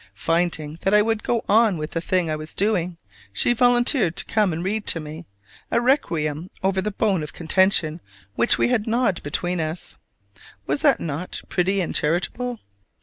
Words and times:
Finding 0.15 0.79
that 0.81 0.95
I 0.95 1.03
would 1.03 1.21
go 1.21 1.45
on 1.47 1.77
with 1.77 1.91
the 1.91 2.01
thing 2.01 2.27
I 2.27 2.35
was 2.35 2.55
doing, 2.55 2.97
she 3.31 3.53
volunteered 3.53 4.15
to 4.15 4.25
come 4.25 4.51
and 4.51 4.63
read 4.63 4.87
to 4.87 4.99
me: 4.99 5.27
a 5.69 5.79
requiem 5.79 6.49
over 6.63 6.81
the 6.81 6.89
bone 6.89 7.21
of 7.21 7.33
contention 7.33 8.01
which 8.33 8.57
we 8.57 8.69
had 8.69 8.87
gnawed 8.87 9.21
between 9.21 9.61
us. 9.61 9.97
Was 10.65 10.83
not 10.83 10.97
that 10.99 11.41
pretty 11.49 11.81
and 11.81 11.93
charitable? 11.93 12.59